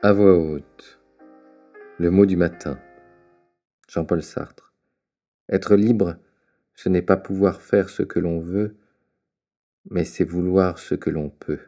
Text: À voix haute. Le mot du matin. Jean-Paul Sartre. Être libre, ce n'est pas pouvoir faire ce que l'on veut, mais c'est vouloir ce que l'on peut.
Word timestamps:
À 0.00 0.12
voix 0.12 0.38
haute. 0.38 1.00
Le 1.98 2.12
mot 2.12 2.24
du 2.24 2.36
matin. 2.36 2.78
Jean-Paul 3.88 4.22
Sartre. 4.22 4.72
Être 5.48 5.74
libre, 5.74 6.18
ce 6.76 6.88
n'est 6.88 7.02
pas 7.02 7.16
pouvoir 7.16 7.60
faire 7.60 7.88
ce 7.88 8.04
que 8.04 8.20
l'on 8.20 8.38
veut, 8.38 8.76
mais 9.90 10.04
c'est 10.04 10.22
vouloir 10.22 10.78
ce 10.78 10.94
que 10.94 11.10
l'on 11.10 11.30
peut. 11.30 11.58